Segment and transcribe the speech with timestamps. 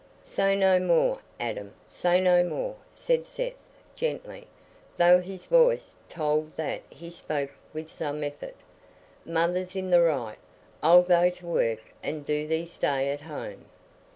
[0.23, 3.53] "Say no more, Adam, say no more," said Seth,
[3.95, 4.47] gently,
[4.97, 8.55] though his voice told that he spoke with some effort;
[9.25, 10.39] "Mother's in the right.
[10.81, 13.65] I'll go to work, and do thee stay at home."